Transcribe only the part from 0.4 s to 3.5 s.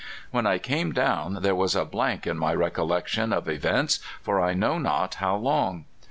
I came down there was a blank in my recollection of